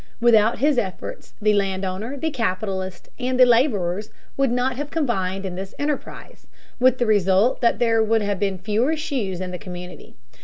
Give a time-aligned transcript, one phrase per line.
[0.19, 5.45] Without his efforts the land owner, the capitalist, and the laborers would not have combined
[5.45, 6.47] in this enterprise,
[6.79, 10.15] with the result that there would have been fewer shoes in the community.